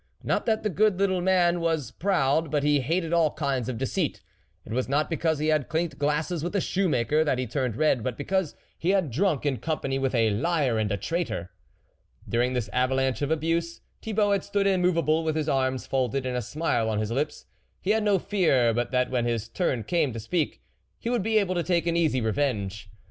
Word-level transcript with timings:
Not 0.23 0.47
that 0.47 0.63
the 0.63 0.69
good 0.71 0.97
little 0.97 1.21
man 1.21 1.59
was 1.59 1.91
proud, 1.91 2.49
but 2.49 2.63
he 2.63 2.79
hated 2.79 3.13
all 3.13 3.29
kinds 3.35 3.69
of 3.69 3.77
deceit; 3.77 4.23
it 4.65 4.71
was 4.71 4.89
not 4.89 5.11
because 5.11 5.37
he 5.37 5.49
had 5.49 5.69
clinked 5.69 5.99
glasses 5.99 6.43
with 6.43 6.55
a 6.55 6.59
shoe 6.59 6.89
maker 6.89 7.23
that 7.23 7.37
he 7.37 7.45
turned 7.45 7.75
red, 7.75 8.03
but 8.03 8.17
because 8.17 8.55
he 8.79 8.89
had 8.89 9.11
drunk 9.11 9.45
in 9.45 9.57
company 9.57 9.99
with 9.99 10.15
a 10.15 10.31
liar 10.31 10.79
and 10.79 10.91
a 10.91 10.97
traitor. 10.97 11.51
During 12.27 12.53
this 12.53 12.67
avalanche 12.73 13.21
of 13.21 13.29
abuse 13.29 13.81
Thibault 14.01 14.31
had 14.31 14.43
stood 14.43 14.65
immovable 14.65 15.23
with 15.23 15.35
his 15.35 15.47
arms 15.47 15.85
folded 15.85 16.25
and 16.25 16.35
a 16.35 16.41
smile 16.41 16.89
on 16.89 16.97
his 16.97 17.11
lips. 17.11 17.45
He 17.79 17.91
had 17.91 18.01
no 18.01 18.17
fear 18.17 18.73
but 18.73 18.89
that 18.89 19.11
when 19.11 19.25
his 19.25 19.49
turn 19.49 19.83
came 19.83 20.13
to 20.13 20.19
speak, 20.19 20.63
he 20.97 21.11
would 21.11 21.21
be 21.21 21.37
able 21.37 21.53
to 21.53 21.61
take 21.61 21.85
an 21.85 21.95
easy 21.95 22.19
THE 22.19 22.23
WOLF 22.25 22.35
LEADER 22.37 22.47
revenge. 22.49 22.89